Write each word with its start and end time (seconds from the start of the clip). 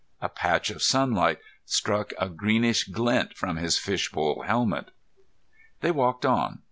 A 0.19 0.29
patch 0.29 0.71
of 0.71 0.81
sunlight 0.81 1.37
struck 1.63 2.11
a 2.19 2.27
greenish 2.27 2.85
glint 2.85 3.37
from 3.37 3.57
his 3.57 3.77
fishbowl 3.77 4.41
helmet. 4.47 4.89
They 5.81 5.91
walked 5.91 6.25
on. 6.25 6.59